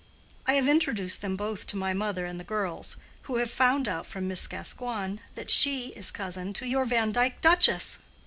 [0.47, 2.97] I have introduced them both to my mother and the girls,
[3.29, 7.99] who have found out from Miss Gascoigne that she is cousin to your Vandyke duchess!!!